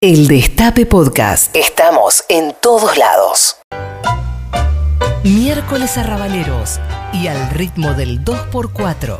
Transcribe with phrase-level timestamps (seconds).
[0.00, 1.56] El Destape Podcast.
[1.56, 3.56] Estamos en todos lados.
[5.24, 6.78] Miércoles arrabaleros
[7.12, 9.18] y al ritmo del 2x4.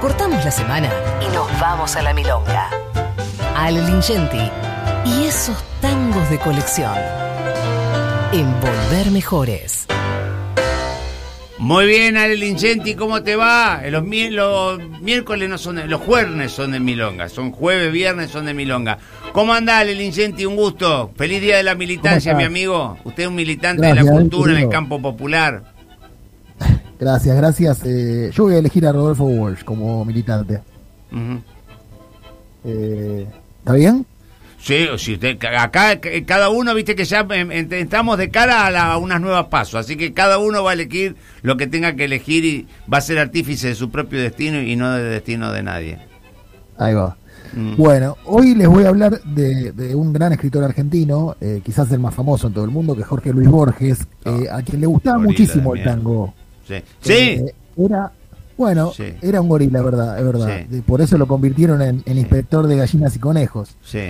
[0.00, 0.90] Cortamos la semana
[1.20, 2.68] y nos vamos a la milonga.
[3.54, 4.50] Ale Lingenti
[5.04, 6.98] y esos tangos de colección.
[8.32, 9.86] Envolver mejores.
[11.60, 13.82] Muy bien, Ale Lingenti, ¿cómo te va?
[13.90, 18.30] Los, mi- los miércoles no son de, los jueves son de Milonga, son jueves, viernes
[18.30, 18.96] son de Milonga.
[19.32, 20.46] ¿Cómo anda Ale Lingenti?
[20.46, 21.10] Un gusto.
[21.16, 22.96] Feliz día de la militancia, ¿Cómo mi amigo.
[23.04, 25.62] Usted es un militante de la cultura en el campo popular.
[26.98, 27.80] Gracias, gracias.
[27.84, 30.60] Eh, yo voy a elegir a Rodolfo Walsh como militante.
[31.12, 31.42] Ujú.
[32.64, 33.26] Eh,
[33.60, 34.06] ¿Está bien?
[34.62, 38.70] Sí, si usted, acá cada uno, viste que ya em, em, estamos de cara a,
[38.70, 41.94] la- a unas nuevas pasos, así que cada uno va a elegir lo que tenga
[41.96, 45.50] que elegir y va a ser artífice de su propio destino y no del destino
[45.50, 45.98] de nadie.
[46.76, 47.16] Ahí va.
[47.54, 47.76] Mm.
[47.76, 51.98] Bueno, hoy les voy a hablar de, de un gran escritor argentino, eh, quizás el
[51.98, 54.86] más famoso en todo el mundo, que es Jorge Luis Borges, eh, a quien le
[54.86, 56.34] gustaba gorila muchísimo el tango.
[56.68, 56.74] Sí.
[57.00, 57.12] Sí.
[57.12, 58.12] Eh, era,
[58.58, 59.04] bueno, Sí.
[59.22, 60.60] era un gorila, verdad, es verdad.
[60.70, 60.80] Sí.
[60.82, 63.74] Por eso lo convirtieron en, en inspector de gallinas y conejos.
[63.82, 64.00] sí.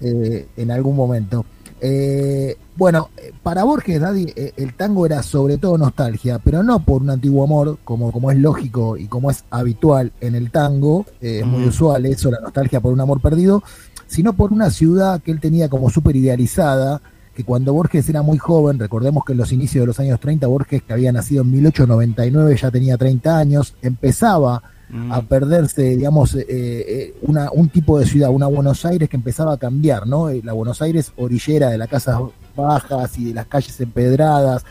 [0.00, 1.44] Eh, en algún momento.
[1.80, 3.10] Eh, bueno,
[3.42, 7.44] para Borges, Daddy, eh, el tango era sobre todo nostalgia, pero no por un antiguo
[7.44, 11.64] amor, como, como es lógico y como es habitual en el tango, eh, es muy
[11.64, 11.68] Mm.
[11.68, 13.62] usual eso, la nostalgia por un amor perdido,
[14.06, 17.02] sino por una ciudad que él tenía como súper idealizada,
[17.34, 20.46] que cuando Borges era muy joven, recordemos que en los inicios de los años 30,
[20.46, 25.12] Borges, que había nacido en 1899, ya tenía 30 años, empezaba Mm.
[25.12, 29.54] a perderse, digamos, eh, eh, una, un tipo de ciudad, una Buenos Aires que empezaba
[29.54, 30.28] a cambiar, ¿no?
[30.28, 32.20] Eh, La Buenos Aires orillera de las casas
[32.54, 34.64] bajas y de las calles empedradas,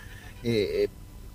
[0.44, 0.88] eh,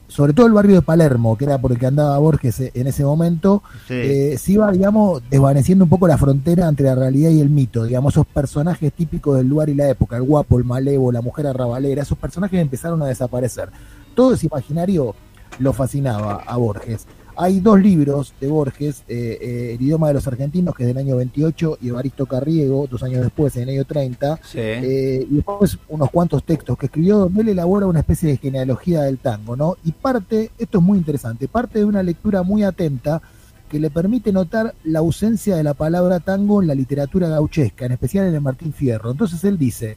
[0.06, 3.04] sobre todo el barrio de Palermo, que era por el que andaba Borges en ese
[3.04, 3.94] momento, Sí.
[3.94, 7.84] eh, se iba, digamos, desvaneciendo un poco la frontera entre la realidad y el mito,
[7.84, 11.46] digamos, esos personajes típicos del lugar y la época, el guapo, el malevo, la mujer
[11.48, 13.68] arrabalera, esos personajes empezaron a desaparecer.
[14.14, 15.14] Todo ese imaginario
[15.58, 17.06] lo fascinaba a Borges.
[17.40, 20.98] Hay dos libros de Borges, eh, eh, El idioma de los argentinos, que es del
[20.98, 24.58] año 28, y Evaristo Carriego, dos años después, en el año 30, Sí.
[24.58, 29.02] eh, y después unos cuantos textos que escribió donde él elabora una especie de genealogía
[29.02, 29.76] del tango, ¿no?
[29.84, 33.22] Y parte, esto es muy interesante, parte de una lectura muy atenta
[33.70, 37.92] que le permite notar la ausencia de la palabra tango en la literatura gauchesca, en
[37.92, 39.12] especial en el Martín Fierro.
[39.12, 39.96] Entonces él dice,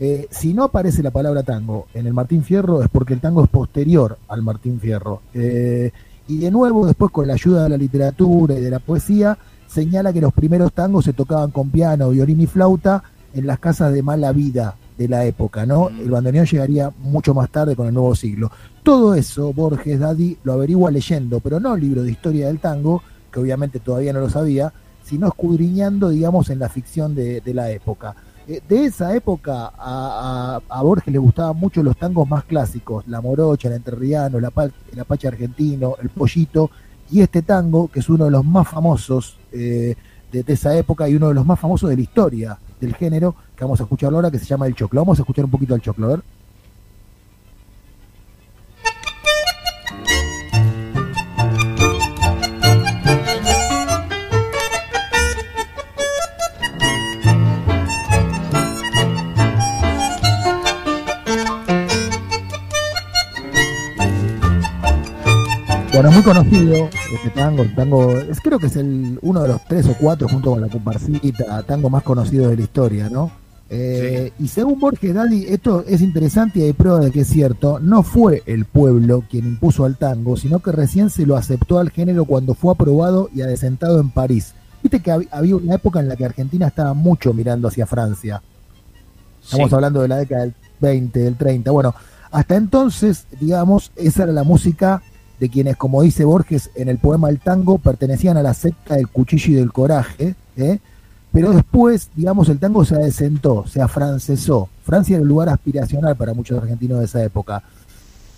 [0.00, 3.42] eh, si no aparece la palabra tango en el Martín Fierro es porque el tango
[3.44, 5.20] es posterior al Martín Fierro.
[5.34, 5.90] Eh,
[6.28, 10.12] y de nuevo, después con la ayuda de la literatura y de la poesía, señala
[10.12, 13.02] que los primeros tangos se tocaban con piano, violín y flauta
[13.34, 15.90] en las casas de mala vida de la época, ¿no?
[15.90, 16.00] Mm.
[16.00, 18.50] El bandoneón llegaría mucho más tarde con el nuevo siglo.
[18.82, 23.40] Todo eso Borges Daddy lo averigua leyendo, pero no libro de historia del tango, que
[23.40, 24.72] obviamente todavía no lo sabía,
[25.04, 28.16] sino escudriñando, digamos, en la ficción de, de la época.
[28.48, 33.06] Eh, de esa época a, a- a Borges le gustaban mucho los tangos más clásicos,
[33.08, 34.52] la morocha, el entrerriano, la
[34.92, 36.70] el apache argentino, el pollito,
[37.10, 39.96] y este tango, que es uno de los más famosos eh,
[40.30, 43.64] de, esa época y uno de los más famosos de la historia del género, que
[43.64, 45.00] vamos a escucharlo ahora, que se llama El Choclo.
[45.00, 46.22] Vamos a escuchar un poquito al Choclo, a ver.
[65.96, 69.48] Bueno, es muy conocido este tango, el tango, es, creo que es el uno de
[69.48, 73.30] los tres o cuatro junto con la comparsita, tango más conocido de la historia, ¿no?
[73.70, 77.78] Eh, Y según Borges Daddy, esto es interesante y hay prueba de que es cierto,
[77.80, 81.88] no fue el pueblo quien impuso al tango, sino que recién se lo aceptó al
[81.90, 84.52] género cuando fue aprobado y adesentado en París.
[84.82, 88.42] Viste que hab- había una época en la que Argentina estaba mucho mirando hacia Francia.
[89.42, 89.74] Estamos Sí.
[89.74, 91.70] hablando de la década del 20, del 30.
[91.70, 91.94] Bueno,
[92.30, 95.02] hasta entonces, digamos, esa era la música
[95.40, 99.08] de quienes, como dice Borges en el poema El Tango, pertenecían a la secta del
[99.08, 100.78] cuchillo y del coraje, ¿eh?
[101.32, 104.70] pero después, digamos, el tango se adesentó, se afrancesó.
[104.82, 107.62] Francia era un lugar aspiracional para muchos argentinos de esa época.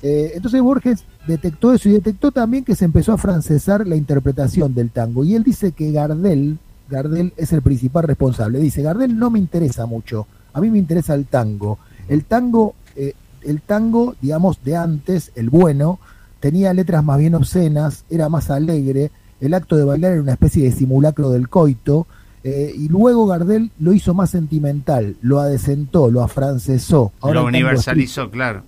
[0.02, 4.75] Eh, entonces Borges detectó eso y detectó también que se empezó a francesar la interpretación
[4.75, 5.23] del tango.
[5.23, 6.58] Y él dice que Gardel,
[6.88, 8.58] Gardel es el principal responsable.
[8.58, 11.78] Dice, Gardel no me interesa mucho, a mí me interesa el tango.
[12.08, 16.00] El tango, eh, el tango, digamos, de antes, el bueno,
[16.40, 20.64] tenía letras más bien obscenas, era más alegre, el acto de bailar era una especie
[20.64, 22.06] de simulacro del coito,
[22.44, 27.12] eh, y luego Gardel lo hizo más sentimental, lo adesentó, lo afrancesó.
[27.20, 28.62] Ahora Lo universalizó, claro.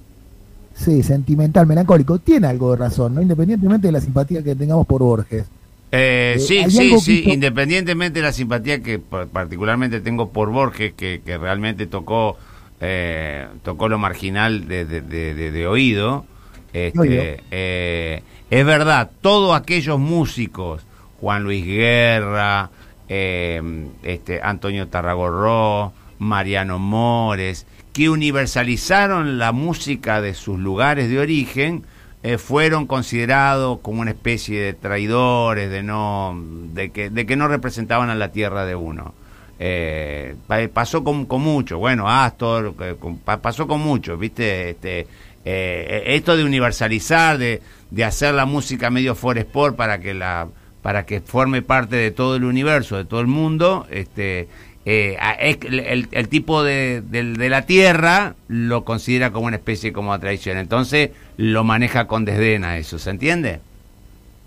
[0.74, 2.18] Sí, sentimental, melancólico.
[2.18, 3.20] Tiene algo de razón, ¿no?
[3.22, 5.44] Independientemente de la simpatía que tengamos por Borges.
[5.92, 10.50] Eh, Eh, sí, sí, sí, hizo- independientemente de la simpatía que pa- particularmente tengo por
[10.50, 12.36] Borges, que, que realmente tocó
[12.80, 16.24] eh, tocó lo marginal de, de- de- de- de oído,
[16.72, 20.82] este, eh, es verdad, todos aquellos músicos,
[21.20, 22.70] Juan Luis Guerra,
[23.08, 23.60] eh,
[24.02, 31.84] este, Antonio Tarragorró, Mariano Mores, que universalizaron la música de sus lugares de origen,
[32.22, 36.38] eh, fueron considerados como una especie de traidores, de no,
[36.72, 39.14] de que, de que no representaban a la tierra de uno.
[39.58, 45.06] Eh, pa- pasó con, con mucho, bueno, Astor, eh, con- pasó con mucho, viste, este,
[45.44, 50.48] eh, esto de universalizar, de, de hacer la música medio for sport para que la,
[50.82, 54.48] para que forme parte de todo el universo, de todo el mundo, este,
[54.86, 60.12] eh, el, el- tipo de, del- de la tierra lo considera como una especie como
[60.14, 63.60] de traición, entonces lo maneja con desdén a eso, ¿se entiende?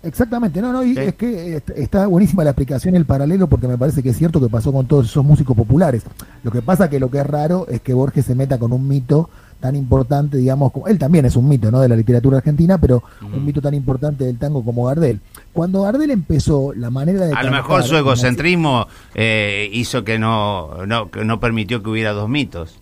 [0.04, 1.00] Exactamente, no, no, y Sí.
[1.00, 4.40] es que est- está buenísima la explicación, el paralelo, porque me parece que es cierto
[4.40, 6.02] que pasó con todos esos músicos populares.
[6.42, 8.86] Lo que pasa que lo que es raro es que Borges se meta con un
[8.86, 9.30] mito
[9.60, 11.80] tan importante, digamos, como, él también es un mito, ¿no?
[11.80, 15.20] De la literatura argentina, pero un mito tan importante del tango como Gardel.
[15.54, 17.32] Cuando Gardel empezó la manera de...
[17.32, 22.12] A lo mejor su egocentrismo eh, hizo que no, no, que no permitió que hubiera
[22.12, 22.78] dos mitos.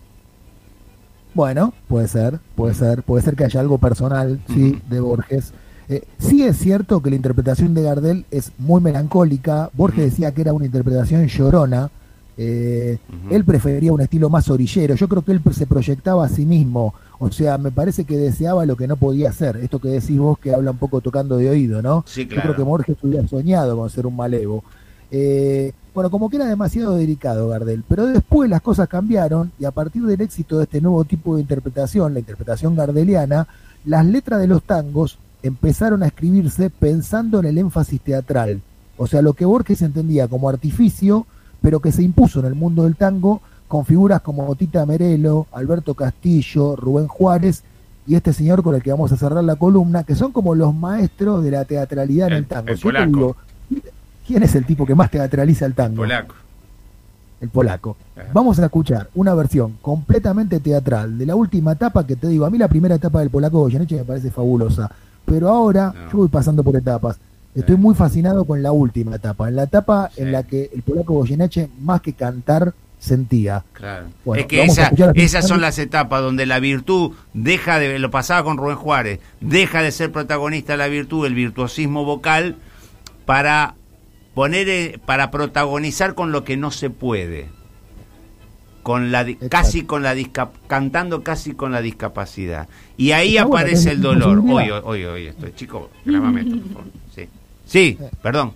[1.35, 5.55] Bueno, puede ser, puede ser, puede ser que haya algo personal, sí, de Borges.
[5.88, 9.70] Eh, sí es cierto que la interpretación de Gardel es muy melancólica.
[9.75, 11.90] Borges decía que era una interpretación llorona.
[12.38, 12.99] Eh.
[13.31, 14.94] Él prefería un estilo más orillero.
[14.94, 16.94] Yo creo que él se proyectaba a sí mismo.
[17.19, 19.56] O sea, me parece que deseaba lo que no podía hacer.
[19.58, 22.05] Esto que decís vos que habla un poco tocando de oído, ¿no?
[22.06, 22.43] Sí, Yo claro.
[22.43, 24.64] creo que Borges hubiera soñado con ser un malevo.
[25.11, 29.70] Eh, bueno, como que era demasiado delicado Gardel, pero después las cosas cambiaron y a
[29.70, 33.46] partir del éxito de este nuevo tipo de interpretación, la interpretación gardeliana,
[33.84, 38.61] las letras de los tangos empezaron a escribirse pensando en el énfasis teatral.
[38.97, 41.27] O sea, lo que Borges entendía como artificio,
[41.61, 45.94] pero que se impuso en el mundo del tango con figuras como Tita Merelo, Alberto
[45.94, 47.62] Castillo, Rubén Juárez
[48.06, 50.75] y este señor con el que vamos a cerrar la columna, que son como los
[50.75, 52.69] maestros de la teatralidad en El- el tango.
[52.71, 53.37] el polaco.
[53.71, 53.83] digo,
[54.27, 55.97] ¿quién es el tipo que más teatraliza el tango?
[56.03, 56.35] Polaco.
[57.41, 57.97] el polaco.
[58.17, 58.29] Ajá.
[58.33, 62.50] Vamos a escuchar una versión completamente teatral de la última etapa que te digo, a
[62.50, 64.89] mí la primera etapa del polaco Goyeneche me parece fabulosa,
[65.32, 66.11] pero ahora No.
[66.11, 67.19] yo voy pasando por etapas.
[67.55, 70.20] Estoy muy fascinado con la última etapa, en la etapa Sí.
[70.23, 73.64] en la que el polaco Goyeneche más que cantar sentía.
[73.73, 74.06] Claro.
[74.26, 78.44] Bueno, es que esa- esas son las etapas donde la virtud deja de, lo pasaba
[78.44, 82.56] con Rubén Juárez, deja de ser protagonista la virtud, el virtuosismo vocal,
[83.26, 83.75] para
[84.34, 87.49] poner, eh, para protagonizar con lo que no se puede.
[88.82, 90.14] Con la, casi con la
[90.67, 92.69] cantando casi con la discapacidad.
[92.96, 94.38] Y ahí Está aparece el dolor.
[94.38, 96.84] Oye, oye, oye, estoy chico, grábame esto, por favor.
[97.14, 97.29] Sí.
[97.64, 98.52] Sí, perdón.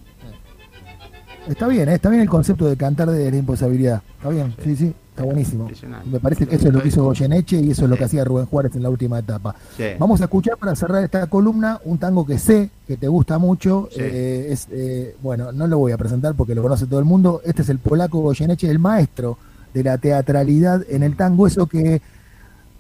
[1.49, 1.95] Está bien, ¿eh?
[1.95, 4.03] está bien el concepto de cantar de la imposibilidad.
[4.17, 5.71] Está bien, sí, sí, está buenísimo.
[6.11, 8.25] Me parece que eso es lo que hizo Goyeneche y eso es lo que hacía
[8.25, 9.55] Rubén Juárez en la última etapa.
[9.77, 9.85] Sí.
[9.99, 13.89] Vamos a escuchar para cerrar esta columna un tango que sé que te gusta mucho.
[13.97, 17.41] Eh, es, eh, bueno, no lo voy a presentar porque lo conoce todo el mundo.
[17.45, 19.39] Este es el polaco Goyeneche, el maestro
[19.77, 21.47] de la teatralidad en el tango.
[21.47, 22.01] Eso que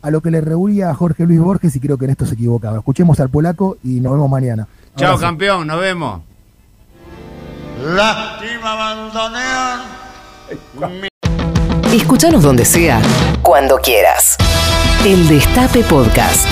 [0.00, 2.34] a lo que le rehuía a Jorge Luis Borges y creo que en esto se
[2.34, 2.78] equivocaba.
[2.78, 4.66] Escuchemos al polaco y nos vemos mañana.
[4.96, 6.22] Chao, campeón, nos vemos.
[7.84, 9.10] Lástima
[11.92, 13.00] Escúchanos donde sea,
[13.42, 14.36] cuando quieras.
[15.04, 16.46] El Destape Podcast.